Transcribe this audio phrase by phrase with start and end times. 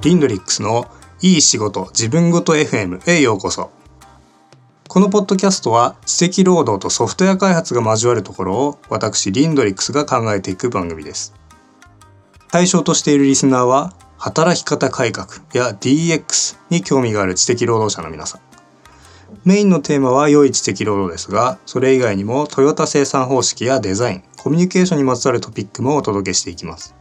[0.00, 0.86] リンドリックスの
[1.20, 3.72] いい仕事自分ごと FM へようこそ。
[4.86, 11.34] このポッドキャストは知的労働とソフトウェア開発が交わるところを私リンドリックスが考えていく番組です。
[12.46, 18.40] 対象としているリスナーは働き方改革や DX に興味がある知的労働者の皆さん。
[19.44, 26.94] メインのテーマは良い知的労働ですがそれ以外にもトヨタ生産方式やデザインコミュニケーションにまつわるトピックもお届けしていきます。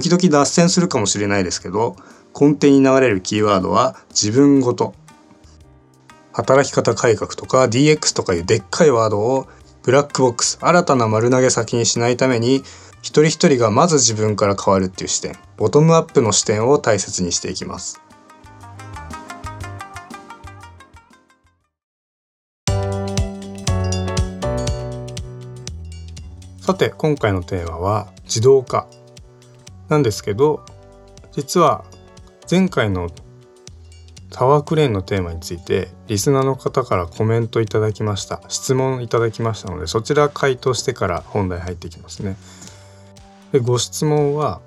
[0.00, 1.96] 時々脱線するかもしれないですけど
[2.38, 4.94] 根底に流れるキーワードは自分ごと。
[6.34, 9.48] 働き方改革とか DX とかいうでっかいワードを
[9.82, 12.56] ブラックボックス新たな丸投げ先にしないために
[13.00, 18.02] 一人一人がまず自分から変わるっていう視点ボトムアップの視点を大切にしていきます。
[26.60, 28.88] さて今回のテーマは自動化。
[29.88, 30.64] なんですけど
[31.32, 31.84] 実は
[32.50, 33.10] 前回の
[34.30, 38.42] タワークレーンのテーマについてリスナーの方からコメントいただきました。
[38.48, 42.36] 質問いただきましたのでそちら回答してから本題入っていきますね。
[43.52, 44.60] でご質問は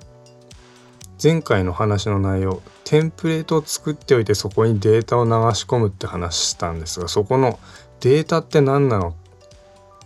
[1.22, 7.60] 前回の話の内容テンプレートを作っておいてそこにデータを流し込むって話したんですがそこの
[8.00, 9.14] データって何なの？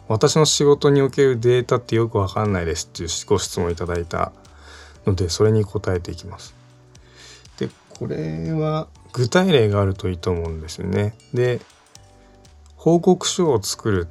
[0.08, 4.32] 私の仕事におけるデータってよくわかんないですっていうご質問いただいた
[5.06, 6.54] のでそれに答えていきます。
[7.58, 11.14] でこれは具体例があるといいと思うんですよね。
[11.32, 11.60] で
[12.76, 14.08] 報告書を作る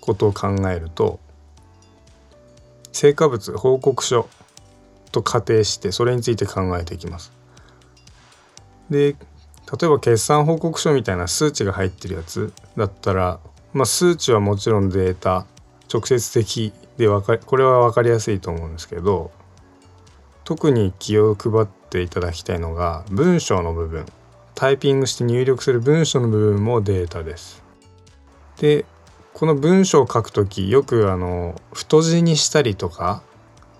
[0.00, 1.20] ことを考えると
[2.92, 4.28] 成果物報告書
[5.12, 7.32] と仮定してそれについて考えていきます。
[8.90, 9.16] で
[9.80, 13.40] 例えば決算報告書みたいな数値が入ってるやつだったら
[13.76, 15.44] まあ、数値はもちろんデータ
[15.92, 19.30] 直接的で分かこれは分かりやすいと思うんですけど
[20.46, 24.06] 特に気を配っていただきたいのが文章の部分
[24.54, 27.62] タイピングして入力する文章の部分もデータです。
[28.58, 28.86] で
[29.34, 33.22] この文章を書く時よくあの太字にしたりとか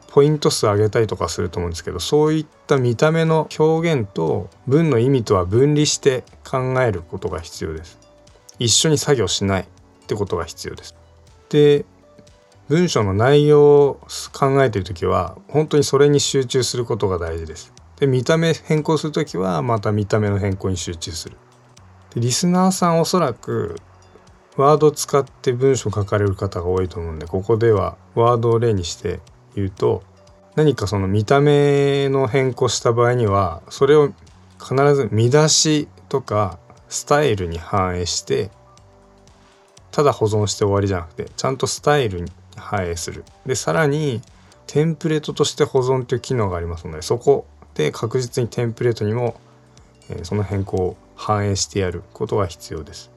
[0.08, 7.98] ポイント数上げたりとかすると思うんですけどそういった見た目の表現と文の意味とは分離して考えることが必要です。
[8.58, 9.66] 一緒に作業しないっ
[10.08, 10.96] てことが必要です。
[11.48, 11.84] で
[12.68, 14.00] 文章の内容を
[14.32, 17.72] 考えている時は本当にそれに集中することが大事です。
[17.98, 21.36] で見た目変更する時はまた見た目の変更に集中する。
[22.14, 23.76] でリスナーさんおそらく
[24.56, 29.20] ワードを使って文章書かれる方が多いと思うんでここではワードを例にして
[29.54, 30.02] 言うと
[30.54, 34.12] 何かその見た目の変更した場合にはそれを
[34.58, 38.50] 必ず見出しとかスタイルに反映して
[39.90, 44.22] ただ保存して終わりじゃなくてちゃんとスタイルに反映するでさらに
[44.66, 49.38] テンプレートとして保存という機能がありますのでそこで確実にテンプレートにも、
[50.08, 53.10] え、その変更を反映してやることが必要です。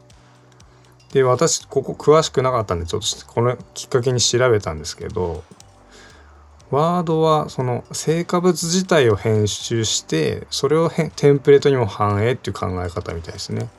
[1.13, 5.43] で私ここ詳しくなかったんでちょっとこのきっかけに調べたんですけど
[6.69, 13.69] ワードはその成果物自体を編集してそれをテンプレートにも反映っていう考え方みたいですね。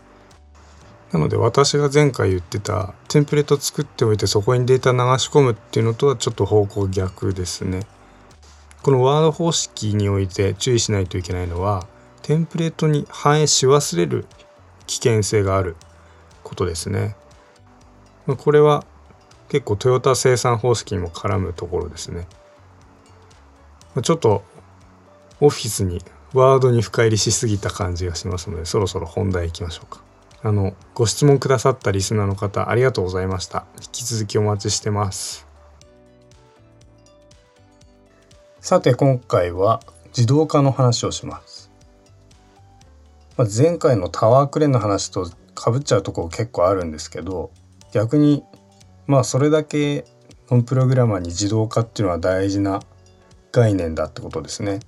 [1.12, 7.80] なので私が前回言ってたテンプレート作っておいてそこにデータ流し込むっていうのとはちょっと方向逆ですね。
[8.82, 11.86] このワード方式において注意しないといけないのは
[12.22, 14.26] テンプレートに反映し忘れる
[14.86, 15.76] 危険性がある
[16.44, 17.16] ことですね。
[18.38, 18.84] これは
[19.48, 22.28] 結構トヨタ生産方式にも絡むところですね。
[24.02, 24.44] ちょっと
[25.40, 26.00] オフィスに
[26.32, 30.09] ワードに深入りしすぎた感じがしますのでそろそろ本題いきましょうか。
[30.42, 33.66] あのご質問くださったリスナーの方ありがとうございました。
[33.82, 35.50] 引き続きお待ちしてます。
[38.60, 41.70] さて今回は自動化の話をします、
[43.38, 47.50] まあ、前回のタワークレーンの話とかぶっちゃうところ結構あるんですけど
[47.92, 48.44] 逆に
[49.06, 50.04] まあそれだけ
[50.50, 52.80] ノンプログラマーに自動化っていうのは大事な
[53.50, 54.80] 概念だってことですね。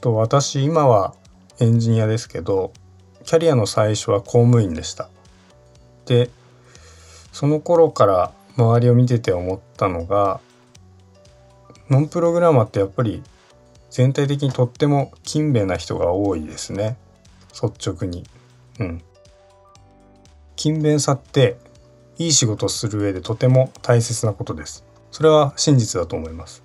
[0.00, 1.14] と私今は
[1.58, 2.72] エンジニアですけど
[3.24, 5.08] キャリアの最初は公務員でした。
[6.06, 6.30] で
[7.32, 10.40] その頃から周りを見てて思ったのが
[11.90, 13.22] ノンプログラマーってやっぱり
[13.90, 16.96] 全体的にとっても勤勉な人が多いですね。
[17.52, 18.24] 率直に。
[18.80, 19.02] うん。
[20.56, 21.56] 勤勉さって
[22.18, 24.84] いい仕事をする上でとても大切なことです。
[25.10, 26.62] それは真実だと思います。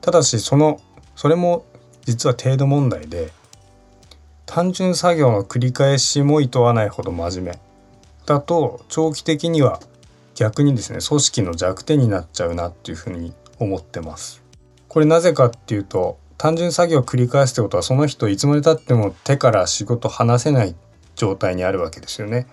[0.00, 0.80] ただしその
[1.16, 1.64] それも
[2.04, 3.32] 実は程度問題で
[4.54, 7.58] 単純作業の繰り返しもいとわないほど真面目
[8.26, 9.80] だと長期的には
[10.34, 14.42] 逆にですね組織の弱点になっちゃうなっていうふうに思ってます。
[14.88, 20.76] これなぜかっていうと単純作業を繰り返すってことはその人いつまでたっても手から仕事離せない
[21.16, 22.46] 状態にあるわけですよね。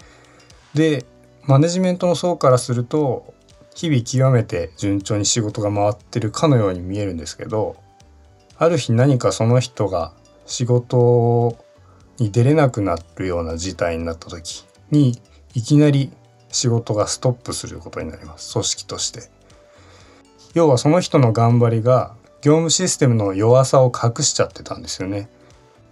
[0.73, 1.05] で
[1.43, 3.33] マネジメントの層からすると
[3.75, 7.75] 日々極めて順調に仕事が回ってるかのように見えるんですけど
[8.57, 10.13] ある日何かその人が
[10.45, 11.57] 仕事を
[12.19, 15.19] に出れなくなるような事態になった時に
[15.53, 16.11] いきなり
[16.51, 19.29] 仕事がストップすることになります組織として。
[20.53, 25.29] 要はその人の頑張りが業務システムの弱さを隠しちゃってたんですよね。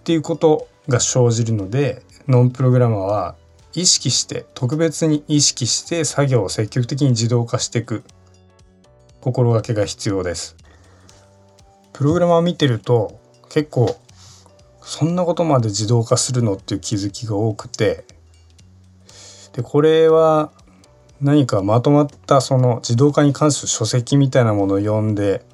[0.00, 3.36] っていうことが生じるのでノンプログラマーは
[3.74, 8.02] 意識して特別に意識して作業を積極的に自動化していく
[9.20, 10.56] 心がけが必要です。
[11.92, 13.20] プログラマーを見てると
[13.50, 13.96] 結構
[14.88, 18.06] そんなことまで自動化するのっていう気づきが多くて
[19.52, 20.50] でこれは
[21.20, 25.44] 何かまとまったその自動化に関する書籍みたいなものを読んで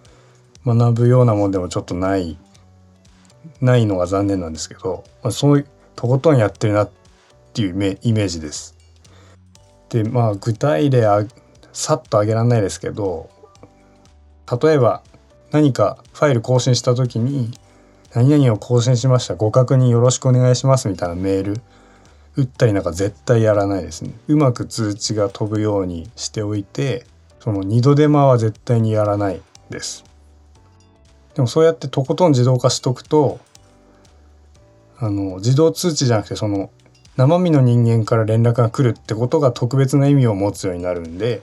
[0.64, 2.38] 学ぶようなもんでもちょっとない
[3.60, 5.66] ないのが残念なんですけど、まあ、そういう
[5.96, 6.90] とことんやってるなっ
[7.54, 8.76] ていうイメージです。
[9.88, 11.24] でまあ具体例あ
[11.72, 13.28] さっと挙げられないですけど
[14.62, 15.02] 例えば
[15.50, 17.50] 何かファイル更新した時に
[18.14, 19.34] 「何々を更新しました。
[19.34, 21.60] ご確認よろしくお願いします」みたいなメール。
[22.36, 24.12] 打ったりなんか絶対やらないですね。
[24.26, 27.06] うまく通知が飛ぶようにしておいて
[27.38, 29.40] その二度手間は絶対にやらない
[29.70, 30.04] です。
[31.34, 33.38] でもそうやってとことん自動化しとくと
[34.98, 36.70] あの自動通知じゃなくてその
[37.16, 41.42] 生身の人間から連絡が来るってことが特別な意味を持つようになるんで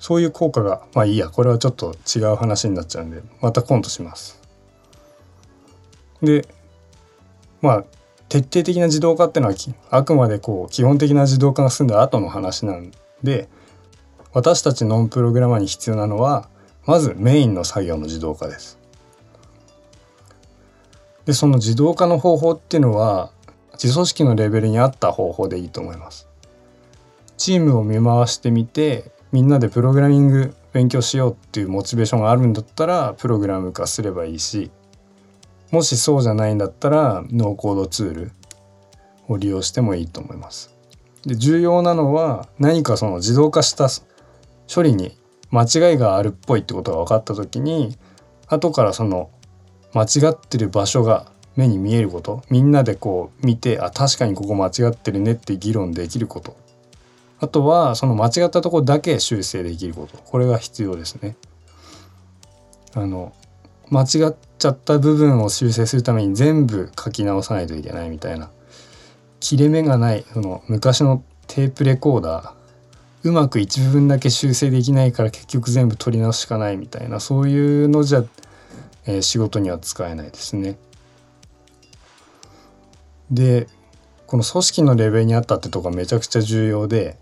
[0.00, 1.28] そういう効果がまあいいや。
[1.28, 4.41] これはちょっと違う話になっちゃうんでまた今度します。
[6.22, 6.46] で
[7.60, 7.84] まあ
[8.28, 9.56] 徹底的な自動化っていうのは
[9.90, 12.90] あくまでこう基本的な自動化が済んだ後の話なん
[13.22, 13.48] で
[14.32, 16.48] 私たちノンプログラマーに必要なのは
[16.86, 18.78] まずメインの作業の自動化です。
[21.26, 23.30] でその自動化の方法っていうのは
[23.74, 26.28] 自組織のレベルに合った方法でいいと思います。
[27.36, 34.70] チームを見回してみてみんなでプログラミング勉強しようっていうモチベーションがあるんだったらプログラム化すればいいし
[35.72, 38.32] もしそうじゃないんだったらノーコードツール
[39.26, 40.72] を利用してもいいと思います。
[41.26, 43.88] で重要なのは何かその自動化した
[44.72, 45.16] 処理に
[45.50, 47.96] 間違いがあるっぽいってことが分かった時に
[48.48, 49.30] 後からその
[49.94, 51.26] 間違ってる場所が
[51.56, 56.56] 目に見えることみんなでこう見てあ確かにここ間違ってるねって議論できること
[57.38, 61.36] あとはその間違ったとこだけ修正できることこれが必要ですね。
[62.94, 63.32] あの
[63.90, 68.50] 間違っちゃった部分を修正するために全部書き直さないといけないみたいな。
[69.40, 72.52] 切れ目がないその昔のテープレコーダー。
[73.24, 77.18] うまく一部分だけ修正できないから結局全部取り直すしかないみたいな。
[77.18, 78.24] そういうのじゃ、
[79.06, 80.76] えー、仕事には使えないですね。
[83.30, 83.66] で
[84.26, 87.16] この組織のレベルにあったってとこがめちゃくちゃ重要で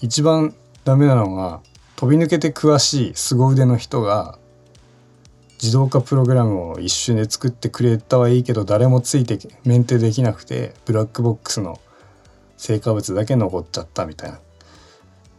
[0.00, 0.54] 一番
[0.84, 1.60] ダメなのが
[1.96, 4.38] 飛び抜けて詳しい凄腕の人が
[5.62, 11.80] 自動化プログラムを一瞬で作ってくれたはいいけど誰もついてメンテできなくてブラックボックスの
[12.56, 14.40] 成果物だけ残っちゃったみたいな。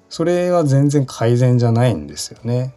[0.09, 2.73] それは全然改善じゃないんですよね。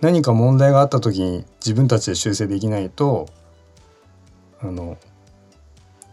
[0.00, 3.28] 何か問題があった時に自分たちで修正できないと
[4.60, 4.96] あの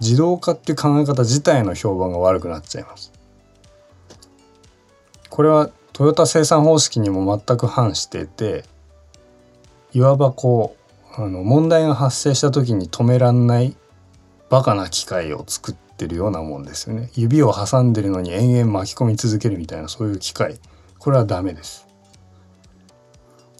[0.01, 3.11] 自動化っていう考え方自体の評判が悪くなっちゃいます。
[5.29, 8.65] これはトヨタ生産方式にも全く反してて
[9.93, 10.75] いわばこ
[11.17, 13.75] うあの問題が発生した時に止めらんない
[14.49, 17.09] バカな機械を作ってるようなもんですよね。
[17.15, 20.59] 指を挟んでるのに延々巻き込み続けるみたいなそういう機械。
[20.97, 21.87] これはダメです。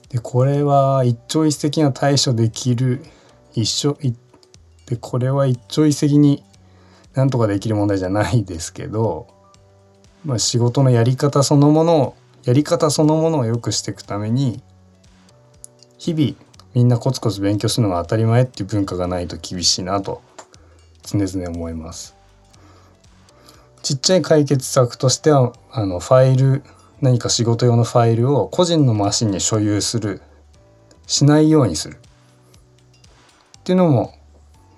[0.10, 3.04] でこれは一朝一夕な対処できる
[3.54, 3.98] 一緒
[4.86, 6.44] でこれは一朝一夕に
[7.14, 9.28] なんとかできる問題じゃないですけど、
[10.26, 14.62] まあ、仕事のやり方そのものをやり方そのものを良くしていくために
[16.04, 16.36] 日々
[16.74, 20.22] みんなコツコツ勉強するのが当たり前っていう文化がないと厳しいなと
[21.02, 22.14] 常々思います。
[23.84, 26.62] ちっちゃい解決策としてはあのファイル
[27.00, 30.22] 何か仕事用のファイルを個人のマシンに所有する
[31.08, 32.00] しないようにするっ
[33.64, 34.14] ていうのも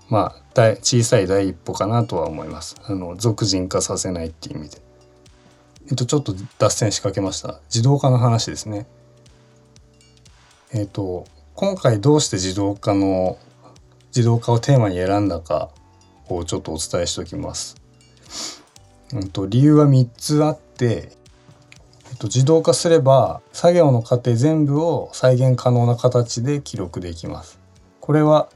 [0.10, 2.76] まあ大小さい第一歩かなとは思います。
[2.86, 4.78] あの俗人化させないっていう意味で。
[5.88, 7.60] えっとちょっと脱線しかけました。
[7.70, 8.86] 自動化の話ですね。
[10.76, 13.38] えっ、ー、と今回どうして自動化の
[14.08, 15.70] 自動化をテーマに選んだか
[16.28, 17.78] をちょっとお伝えしておきます。
[19.14, 21.14] うんと理由は3つあって
[22.12, 27.60] えっと、自動化すれば作業の過程全部を再現可能な形で記録できます。
[28.00, 28.50] これは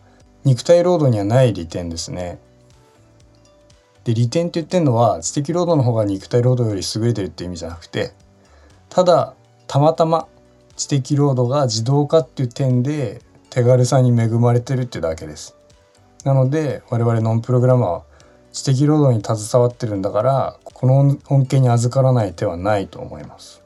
[0.44, 2.40] 肉体労働にはない利点ですね。
[4.04, 8.14] で利点って言ってるのは知的労働の方が肉体労働より優れてるって意味じゃなくて
[8.90, 9.36] ただ
[9.68, 10.28] たまたま
[10.80, 15.58] 知的労働が自動化っていう点で手軽さに恵まれてるってだけです。
[16.24, 18.04] なので我々ノンプログラマーは
[18.54, 23.62] 知的労働に携わってるんだからこの恩恵に預からない手はないと思います。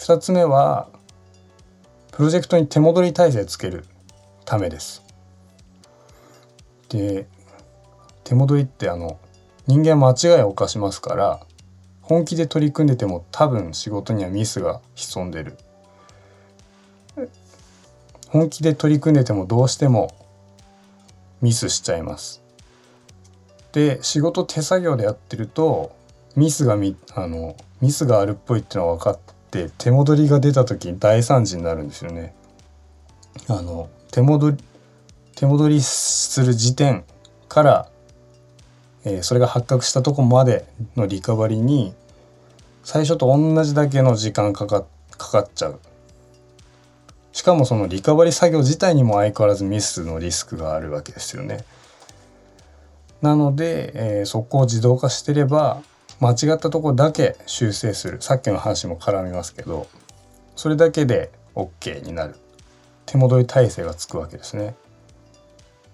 [0.00, 0.88] 2つ目は
[2.12, 3.86] プロジェクトに手戻り体制つける
[4.44, 5.02] ためです。
[6.90, 7.26] で
[8.22, 9.18] 手戻りってあの
[9.66, 11.40] 人間間違いを犯しますから
[12.08, 15.58] 本気で取り組んでても多分仕事にはミスが潜んでる。
[18.28, 20.14] 本気で取り組んでてもどうしても
[21.42, 22.42] ミスしちゃいます。
[23.72, 25.94] で仕事手作業でやってると
[26.34, 29.18] ミスがみあのミスがあるっぽいっていうのが分かっ
[29.50, 32.34] て手戻りが出た時大惨事になるんですよね。
[33.48, 34.56] あの手戻り
[35.34, 37.04] 手戻りする時点
[37.50, 37.88] から
[39.16, 41.94] え、それが発覚したとこまでのリカバリに
[42.82, 44.84] 最初と同じだけの時間かか
[45.16, 45.80] かかっちゃう。
[47.32, 51.64] しかもそのリカバリー作業自体にも相変わらずミスのリスクがあるわけですよね。
[53.22, 55.82] なので、えー、そこを自動化してれば
[56.20, 58.20] 間違ったとこだけ修正する。
[58.20, 59.86] さっきの話も絡みますけど
[60.56, 62.34] それだけで OK になる。
[63.06, 64.74] 手戻り体制がつくわけですね。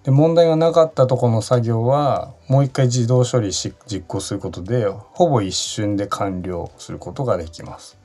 [0.05, 7.97] で問題がなかったとこの作業はもう一回自動処理し実行することでほぼ一瞬で完了することができます。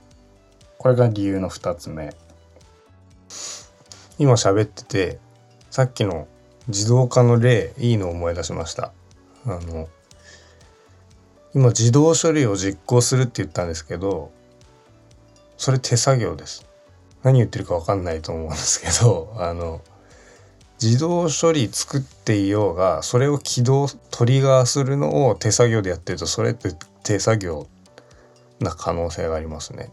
[0.79, 2.15] これが理由の2つ目。
[4.19, 5.19] 今喋ってて
[5.71, 6.27] さっきの
[6.69, 8.93] 自動化の例いいのを思い出しました。
[9.45, 9.91] あの
[11.55, 14.31] 今自動処理を実行するって言ったんですけど
[15.59, 16.67] それ手作業です。
[17.23, 19.83] 何言ってるか分かんないと思うんですけどあの
[20.83, 26.71] 自動処理作っていようがそれを起動トリガーするのを手作業でやってるとそれって
[27.05, 27.67] 手作業
[28.61, 29.91] な可能性がありますね。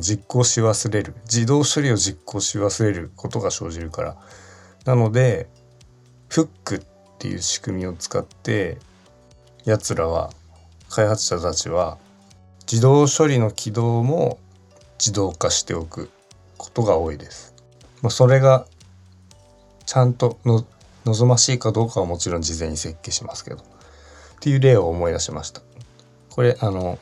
[0.00, 4.16] 実行し忘れる自動処理を実行し忘れることが生じるから
[4.84, 5.48] なので
[6.28, 6.80] フックっ
[7.18, 8.78] ていう仕組みを使って
[9.64, 10.30] やつらは
[10.90, 11.98] 開発者たちは
[12.70, 14.38] 自動処理の起動も
[14.98, 16.10] 自動化しておく
[16.58, 17.54] ことが多いです。
[18.02, 18.66] まあ、それが
[19.90, 20.64] ちゃんとの
[21.04, 23.56] 望ましいかどうかはもちろん事前に設計しますけど。
[23.56, 23.60] っ
[24.38, 25.62] ていう例を思い出しました。
[26.28, 26.96] これあの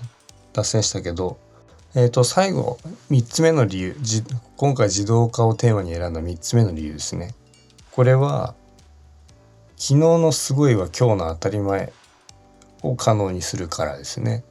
[0.55, 1.39] 脱線したけど
[1.95, 2.79] えっ、ー、と最後
[3.11, 3.97] 3つ目の理由
[4.57, 7.35] 今回自動化をテーマに選んだ3つ目の理由ですね。
[7.91, 8.55] これは
[9.77, 11.93] 昨日のすごいは今日の当たり前
[12.83, 14.45] を可能にするからですね。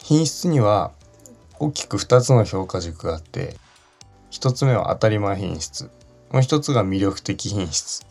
[0.00, 0.92] 品質には
[1.58, 3.56] 大きく2つの評価軸があって
[4.30, 5.90] 1つ目は当たり前品質。
[6.30, 8.06] もう一つが魅力的品質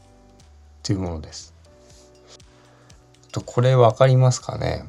[0.84, 1.54] というものです。
[3.32, 4.84] とこれ分かりますかね？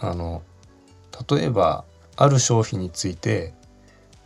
[0.00, 0.42] あの
[1.28, 1.84] 例えば
[2.16, 3.52] ある商品について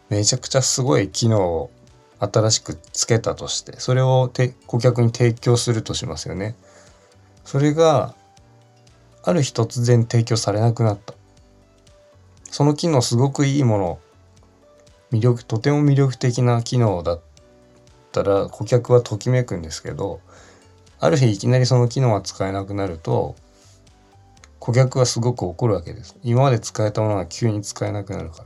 [0.08, 1.70] めちゃくちゃすごい機能を
[2.18, 6.54] 新しくつけたとしてそれをて顧客に提供するとしますよね。
[7.44, 8.14] それが
[9.23, 11.14] ある日突然提供されなくなった。
[12.50, 13.99] その機能すごくいいもの
[15.12, 17.20] 魅力とても魅力的な機能だっ
[18.20, 20.20] ったら顧客はときめくんですけど
[20.99, 23.37] ある日いきなりその機能が使えなくなると
[24.58, 26.16] 顧客はすごく怒るわけです。
[26.25, 28.44] 今まで使えたものが急に使えなくなるから。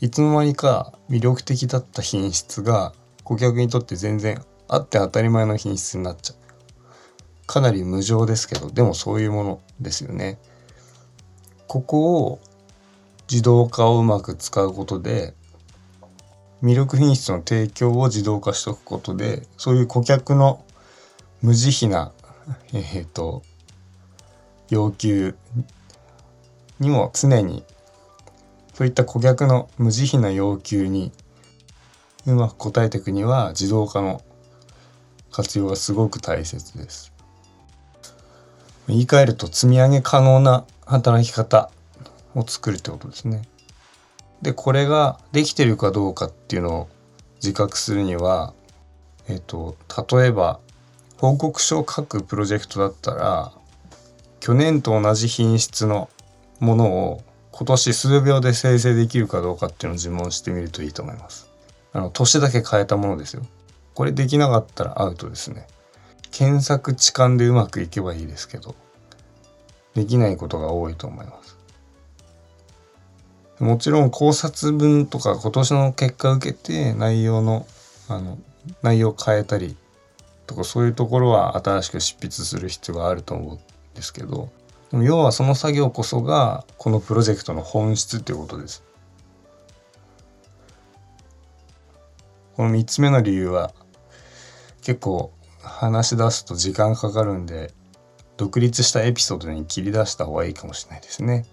[0.00, 2.92] いつの間にか魅力的だった品質が
[3.24, 6.36] 顧客にとって全然あって当たり前の品質になっちゃう。
[7.46, 10.38] かなり無情ですけどでもそういうものですよね。
[11.66, 12.40] ここを
[13.30, 15.34] 自動化をうまく使うことで
[16.62, 20.64] 魅力品質の提供を自動化しておくことでそういう顧客の
[21.40, 22.12] 無慈悲な、
[22.72, 23.42] えーと、
[24.70, 25.36] 要求
[26.80, 27.64] にも常に
[28.74, 31.12] そういった顧客の無慈悲な要求に
[32.26, 34.22] うまく応えていくには自動化の
[35.30, 37.12] 活用がすごく大切です。
[38.88, 41.70] 言い換えると積み上げ可能な働き方
[42.34, 43.42] を作るってことですね。
[44.42, 46.88] でこれができてるかどうかっていうのを
[47.36, 48.54] 自覚するには
[49.28, 49.76] えっと
[50.10, 50.60] 例えば
[51.18, 53.52] 報告書を書くプロジェクトだったら
[54.40, 56.08] 去年と同じ品質の
[56.60, 61.50] ものを今年数秒で生成できるかどうかっていうのを自問してみるといいと思います。
[61.92, 63.42] あの年だけ変えたものですよ。
[63.94, 65.66] これできなかったらアウトですね。
[66.30, 68.76] 検索痴漢でうまくいけばいいですけど。
[69.94, 71.57] できないことが多いと思います。
[73.60, 77.66] もちろん考察文とか今年の結果を受けて内容の
[78.08, 78.38] あの
[78.82, 79.76] 内容を変えたり
[80.46, 83.58] とかそういうところは新しく執筆する必要があると思うん
[83.94, 84.50] ですけど
[84.90, 88.84] でも要はその作業こそがこのプロジェクトの本質っていうことです。
[92.56, 93.72] この3つ目の理由は
[94.82, 97.72] 結構話し出すと時間かかるんで
[98.36, 101.44] 独立したエピソードに切り出した方がいいかもしれないですね。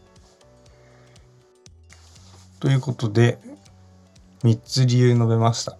[2.66, 3.38] ということで
[4.42, 5.78] 3つ理由述べました。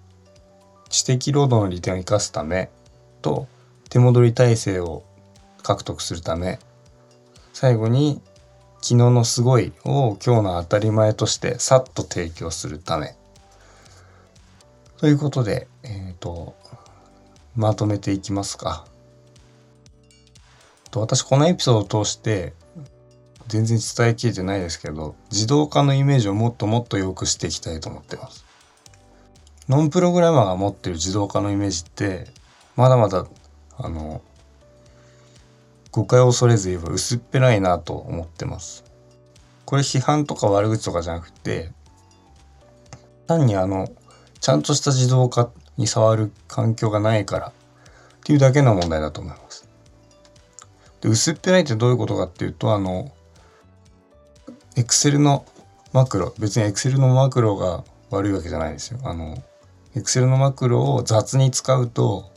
[0.88, 2.70] 知的労働の利点を生かすため
[3.24, 3.48] と
[3.90, 5.04] 手戻り体制を
[5.64, 6.60] 獲得するため
[7.54, 8.22] 最後に
[8.84, 13.16] 昨日のすごいを今日の当たり前としてさっと提供するため
[14.98, 16.56] ということで、えっ、ー、と
[17.56, 18.86] まとめていきますか。
[20.92, 22.54] と私このエピソードを通して
[23.48, 28.46] 全然伝えきれてないですけど自動化のイメージをもっともっと良くしていきたいと思ってます。
[29.70, 32.28] ノンプログラマーが持ってる自動化のイメージって
[32.76, 33.26] まだまだ
[33.78, 34.22] あの
[35.92, 38.84] 誤解を恐れず言えば薄っぺらいなと思ってます。
[39.66, 41.72] これ批判とか悪口とかじゃなくて
[43.28, 43.88] 単にあの
[44.40, 47.52] ちゃんとした自動化に触る環境がないからっ
[48.24, 49.68] ていうだけの問題だと思います。
[51.02, 53.12] で薄っぺらいってどういうことかっていうとあの
[54.76, 55.46] Excel の
[55.94, 59.00] マクロ別に Excel のマクロが悪いわけじゃないですよ。
[59.04, 59.38] あの
[59.96, 62.32] Excel のマクロを雑に使うと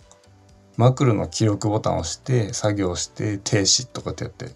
[0.77, 4.47] マクロの記録ボタンを押して作業して停止とかってやって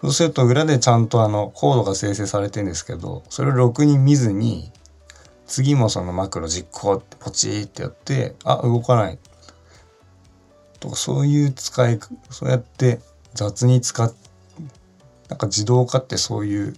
[0.00, 4.72] そうすると裏でちゃんとあのコードが生成されてるんですけどそれをろくに見ずに
[5.46, 9.18] 次もそのマクロ実行ってポチーってやってあ動かない
[10.80, 12.98] とかそういう使いそうやって
[13.34, 14.12] 雑に使っ
[15.28, 16.76] なんか自動化ってそういう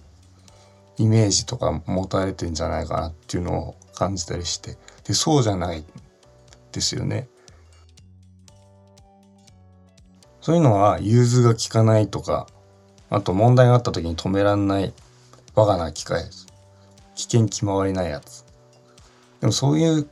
[0.97, 4.77] イメージとか持たれてんじゃないかなっていうのを感じたりして。
[5.03, 5.83] でそうじゃない
[6.71, 7.29] ですよね。
[10.41, 12.47] そういうのは融通が効かないとか
[13.09, 14.93] あと問題があった時に止めらんない
[15.55, 16.47] 我がな機械です
[17.15, 18.45] 危険気回りないやつ。
[19.41, 20.09] でもそういう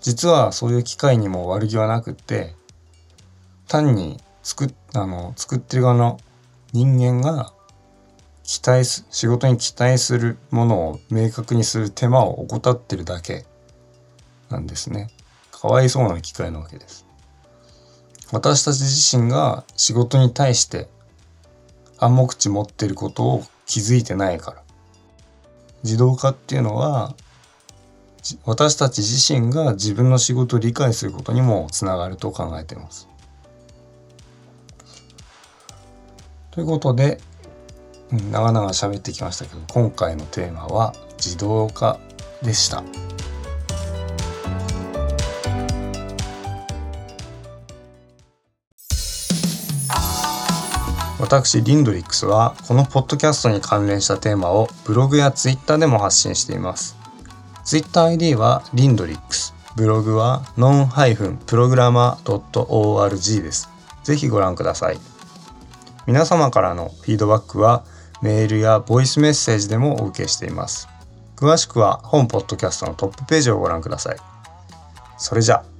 [0.00, 2.54] 実はそういう機械にも悪気はなくって
[3.66, 6.18] 単に作あの作ってる側の
[6.72, 7.52] 人間が
[8.48, 13.44] 期待す仕事に期待するものを明確にする手間を怠ってるだけ
[14.48, 15.08] なんですね。
[15.52, 17.04] かわいそうな機械なわけです。
[18.32, 20.88] 私たち自身が仕事に対して
[21.98, 24.62] 暗黙知持ってることを気づいてないから。
[25.84, 27.14] 自動化っていうのは
[28.46, 33.08] 私たち自身が自分の仕事を理解することにもつながると考えています。
[36.50, 37.20] ということで、
[38.10, 41.98] 長々喋ってきましたけど今回のテーマは自動化
[42.42, 42.82] でした。
[51.20, 56.96] 私リンドリックスはこのポッドキャストに関連したテーマをブログやツイッターでも発信しています。
[57.64, 59.52] TwitterID はリンドリックス。
[59.76, 63.68] ブログは non-programmer.org です。
[64.04, 64.98] ぜひご覧ください。
[66.06, 67.84] 皆様からのフィードバックは
[68.22, 70.88] メールやボイスメッセージでもお受けしています。
[71.36, 74.16] 詳しくは本ポッドキャストのトップページをご覧ください。
[75.16, 75.77] それじゃあ。